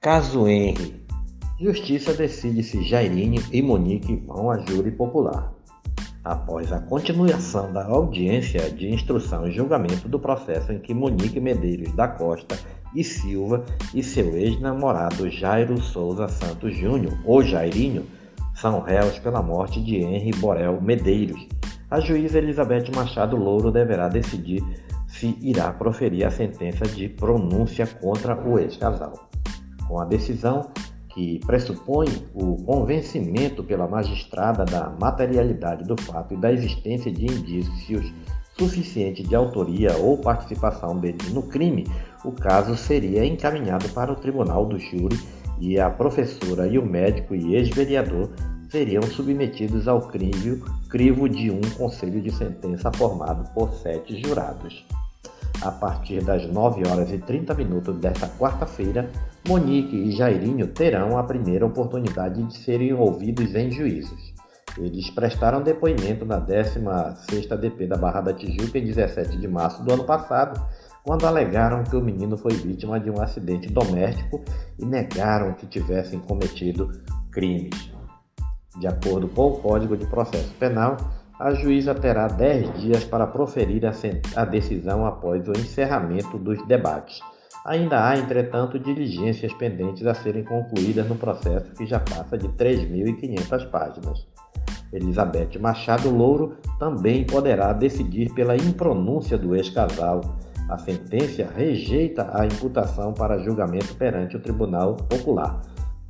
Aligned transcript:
Caso 0.00 0.46
Henry. 0.46 0.94
Justiça 1.60 2.14
decide 2.14 2.62
se 2.62 2.84
Jairinho 2.84 3.42
e 3.52 3.60
Monique 3.60 4.14
vão 4.28 4.48
a 4.48 4.56
júri 4.60 4.92
popular. 4.92 5.52
Após 6.22 6.72
a 6.72 6.78
continuação 6.78 7.72
da 7.72 7.84
audiência 7.84 8.70
de 8.70 8.88
instrução 8.88 9.48
e 9.48 9.50
julgamento 9.50 10.08
do 10.08 10.20
processo 10.20 10.70
em 10.70 10.78
que 10.78 10.94
Monique 10.94 11.40
Medeiros 11.40 11.92
da 11.96 12.06
Costa 12.06 12.56
e 12.94 13.02
Silva 13.02 13.64
e 13.92 14.00
seu 14.00 14.36
ex-namorado 14.36 15.28
Jairo 15.28 15.82
Souza 15.82 16.28
Santos 16.28 16.76
Júnior, 16.76 17.18
ou 17.24 17.42
Jairinho, 17.42 18.06
são 18.54 18.80
réus 18.80 19.18
pela 19.18 19.42
morte 19.42 19.82
de 19.82 19.96
Henry 19.96 20.30
Borel 20.38 20.80
Medeiros. 20.80 21.44
A 21.90 21.98
juíza 21.98 22.38
Elizabeth 22.38 22.84
Machado 22.94 23.36
Louro 23.36 23.72
deverá 23.72 24.08
decidir 24.08 24.62
se 25.08 25.36
irá 25.40 25.72
proferir 25.72 26.24
a 26.24 26.30
sentença 26.30 26.84
de 26.84 27.08
pronúncia 27.08 27.84
contra 27.84 28.40
o 28.40 28.60
ex-casal 28.60 29.27
com 29.88 29.98
a 29.98 30.04
decisão 30.04 30.70
que 31.08 31.40
pressupõe 31.46 32.06
o 32.34 32.62
convencimento 32.62 33.64
pela 33.64 33.88
magistrada 33.88 34.64
da 34.64 34.90
materialidade 35.00 35.82
do 35.82 36.00
fato 36.00 36.34
e 36.34 36.36
da 36.36 36.52
existência 36.52 37.10
de 37.10 37.24
indícios 37.24 38.12
suficientes 38.56 39.26
de 39.26 39.34
autoria 39.34 39.96
ou 39.96 40.18
participação 40.18 40.96
deles 40.96 41.32
no 41.32 41.42
crime, 41.42 41.86
o 42.24 42.32
caso 42.32 42.76
seria 42.76 43.24
encaminhado 43.24 43.88
para 43.90 44.12
o 44.12 44.16
tribunal 44.16 44.66
do 44.66 44.78
júri 44.78 45.18
e 45.58 45.80
a 45.80 45.88
professora 45.88 46.66
e 46.66 46.78
o 46.78 46.84
médico 46.84 47.34
e 47.34 47.54
ex-vereador 47.54 48.30
seriam 48.68 49.02
submetidos 49.02 49.88
ao 49.88 50.02
crivo 50.88 51.28
de 51.28 51.50
um 51.50 51.60
conselho 51.76 52.20
de 52.20 52.30
sentença 52.30 52.92
formado 52.92 53.48
por 53.54 53.72
sete 53.72 54.20
jurados. 54.22 54.84
A 55.62 55.72
partir 55.72 56.22
das 56.22 56.46
9 56.46 56.88
horas 56.88 57.10
e 57.12 57.18
30 57.18 57.52
minutos 57.54 57.96
desta 57.98 58.28
quarta-feira, 58.28 59.10
Monique 59.46 59.96
e 59.96 60.12
Jairinho 60.12 60.68
terão 60.68 61.18
a 61.18 61.24
primeira 61.24 61.66
oportunidade 61.66 62.42
de 62.44 62.56
serem 62.58 62.92
ouvidos 62.92 63.54
em 63.54 63.70
juízos. 63.70 64.32
Eles 64.76 65.10
prestaram 65.10 65.60
depoimento 65.60 66.24
na 66.24 66.40
16ª 66.40 67.56
DP 67.56 67.88
da 67.88 67.96
Barra 67.96 68.20
da 68.20 68.32
Tijuca 68.32 68.78
em 68.78 68.84
17 68.84 69.36
de 69.36 69.48
março 69.48 69.82
do 69.82 69.92
ano 69.92 70.04
passado, 70.04 70.64
quando 71.02 71.26
alegaram 71.26 71.82
que 71.82 71.96
o 71.96 72.00
menino 72.00 72.36
foi 72.36 72.52
vítima 72.52 73.00
de 73.00 73.10
um 73.10 73.20
acidente 73.20 73.68
doméstico 73.68 74.40
e 74.78 74.84
negaram 74.84 75.54
que 75.54 75.66
tivessem 75.66 76.20
cometido 76.20 76.90
crimes. 77.32 77.90
De 78.78 78.86
acordo 78.86 79.26
com 79.28 79.48
o 79.48 79.58
Código 79.58 79.96
de 79.96 80.06
Processo 80.06 80.54
Penal, 80.54 80.96
a 81.38 81.54
juíza 81.54 81.94
terá 81.94 82.26
10 82.26 82.80
dias 82.80 83.04
para 83.04 83.26
proferir 83.26 83.82
a 84.34 84.44
decisão 84.44 85.06
após 85.06 85.46
o 85.46 85.52
encerramento 85.52 86.36
dos 86.36 86.60
debates. 86.66 87.20
Ainda 87.64 88.08
há, 88.08 88.18
entretanto, 88.18 88.78
diligências 88.78 89.52
pendentes 89.52 90.04
a 90.06 90.14
serem 90.14 90.42
concluídas 90.42 91.08
no 91.08 91.14
processo 91.14 91.72
que 91.72 91.86
já 91.86 92.00
passa 92.00 92.36
de 92.36 92.48
3.500 92.48 93.70
páginas. 93.70 94.26
Elizabeth 94.92 95.58
Machado 95.60 96.10
Louro 96.10 96.56
também 96.78 97.24
poderá 97.24 97.72
decidir 97.72 98.32
pela 98.34 98.56
impronúncia 98.56 99.36
do 99.36 99.54
ex-casal. 99.54 100.22
A 100.68 100.78
sentença 100.78 101.46
rejeita 101.54 102.30
a 102.32 102.46
imputação 102.46 103.12
para 103.12 103.38
julgamento 103.38 103.94
perante 103.94 104.36
o 104.36 104.40
Tribunal 104.40 104.96
Popular 104.96 105.60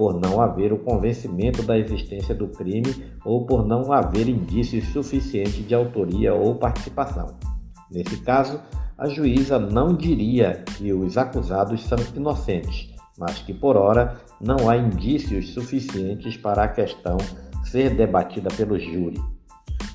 por 0.00 0.18
não 0.18 0.40
haver 0.40 0.72
o 0.72 0.78
convencimento 0.78 1.62
da 1.62 1.78
existência 1.78 2.34
do 2.34 2.48
crime 2.48 3.04
ou 3.22 3.44
por 3.44 3.66
não 3.66 3.92
haver 3.92 4.30
indícios 4.30 4.86
suficientes 4.94 5.68
de 5.68 5.74
autoria 5.74 6.32
ou 6.32 6.54
participação. 6.54 7.36
Nesse 7.90 8.16
caso, 8.22 8.58
a 8.96 9.10
juíza 9.10 9.58
não 9.58 9.94
diria 9.94 10.64
que 10.78 10.90
os 10.90 11.18
acusados 11.18 11.84
são 11.84 11.98
inocentes, 12.16 12.88
mas 13.18 13.40
que 13.42 13.52
por 13.52 13.76
ora 13.76 14.16
não 14.40 14.70
há 14.70 14.78
indícios 14.78 15.52
suficientes 15.52 16.34
para 16.34 16.64
a 16.64 16.68
questão 16.68 17.18
ser 17.62 17.94
debatida 17.94 18.48
pelo 18.56 18.78
júri. 18.78 19.20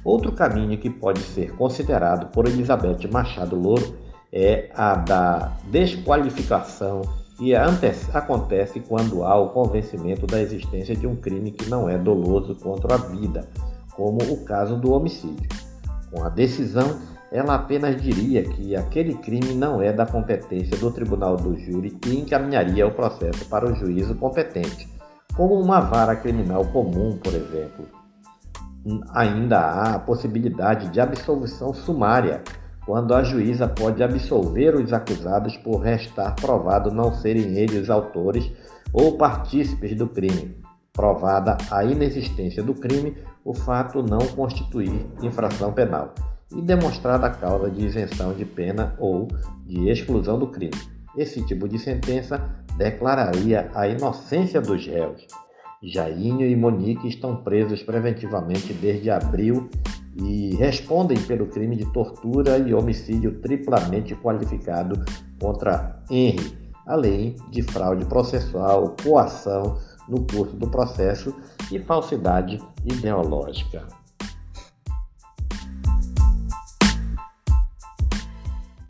Outro 0.03 0.31
caminho 0.31 0.77
que 0.77 0.91
pode 0.91 1.19
ser 1.21 1.55
considerado 1.55 2.27
por 2.27 2.45
Elizabeth 2.45 3.09
Machado 3.11 3.55
Louro 3.55 3.95
é 4.31 4.69
a 4.75 4.93
da 4.97 5.57
desqualificação 5.71 7.01
e 7.39 7.53
acontece 7.53 8.79
quando 8.79 9.23
há 9.23 9.35
o 9.35 9.49
convencimento 9.49 10.25
da 10.25 10.41
existência 10.41 10.95
de 10.95 11.05
um 11.05 11.15
crime 11.15 11.51
que 11.51 11.69
não 11.69 11.89
é 11.89 11.97
doloso 11.97 12.55
contra 12.55 12.95
a 12.95 12.97
vida, 12.97 13.47
como 13.95 14.19
o 14.23 14.43
caso 14.45 14.77
do 14.77 14.93
homicídio. 14.93 15.49
Com 16.11 16.23
a 16.23 16.29
decisão, 16.29 16.97
ela 17.31 17.55
apenas 17.55 18.01
diria 18.01 18.43
que 18.43 18.75
aquele 18.75 19.15
crime 19.15 19.53
não 19.53 19.81
é 19.81 19.91
da 19.91 20.05
competência 20.05 20.77
do 20.77 20.89
tribunal 20.89 21.35
do 21.35 21.57
júri 21.57 21.97
e 22.05 22.17
encaminharia 22.17 22.87
o 22.87 22.91
processo 22.91 23.45
para 23.49 23.69
o 23.69 23.75
juízo 23.75 24.15
competente, 24.15 24.87
como 25.35 25.59
uma 25.59 25.81
vara 25.81 26.15
criminal 26.15 26.63
comum, 26.65 27.17
por 27.17 27.33
exemplo. 27.33 27.85
Ainda 29.13 29.59
há 29.59 29.95
a 29.95 29.99
possibilidade 29.99 30.89
de 30.89 31.01
absolvição 31.01 31.73
sumária 31.73 32.41
quando 32.85 33.13
a 33.13 33.23
juíza 33.23 33.67
pode 33.67 34.03
absolver 34.03 34.75
os 34.75 34.93
acusados 34.93 35.57
por 35.57 35.77
restar 35.77 36.35
provado 36.35 36.91
não 36.91 37.13
serem 37.13 37.57
eles 37.57 37.89
autores 37.89 38.51
ou 38.93 39.17
partícipes 39.17 39.95
do 39.97 40.07
crime. 40.07 40.55
Provada 40.93 41.57
a 41.71 41.83
inexistência 41.83 42.63
do 42.63 42.73
crime, 42.73 43.17
o 43.43 43.53
fato 43.53 44.01
não 44.01 44.19
constituir 44.19 45.05
infração 45.21 45.73
penal 45.73 46.13
e 46.55 46.61
demonstrada 46.61 47.27
a 47.27 47.31
causa 47.31 47.69
de 47.69 47.85
isenção 47.85 48.33
de 48.33 48.45
pena 48.45 48.95
ou 48.99 49.27
de 49.65 49.89
exclusão 49.89 50.37
do 50.37 50.47
crime. 50.47 50.79
Esse 51.17 51.41
tipo 51.45 51.67
de 51.67 51.79
sentença 51.79 52.41
declararia 52.77 53.69
a 53.73 53.87
inocência 53.87 54.61
dos 54.61 54.85
réus. 54.85 55.25
Jainho 55.81 56.47
e 56.47 56.55
Monique 56.55 57.07
estão 57.07 57.37
presos 57.37 57.83
preventivamente 57.83 58.73
desde 58.73 59.09
abril 59.09 59.69
e 60.15 60.55
respondem 60.55 61.19
pelo 61.21 61.47
crime 61.47 61.75
de 61.75 61.85
tortura 61.91 62.57
e 62.57 62.73
homicídio 62.73 63.39
triplamente 63.41 64.15
qualificado 64.15 65.03
contra 65.39 66.01
Henry, 66.09 66.57
além 66.85 67.35
de 67.49 67.61
fraude 67.61 68.05
processual, 68.05 68.95
coação 69.03 69.77
no 70.07 70.25
curso 70.25 70.55
do 70.55 70.69
processo 70.69 71.35
e 71.71 71.79
falsidade 71.79 72.61
ideológica. 72.85 73.85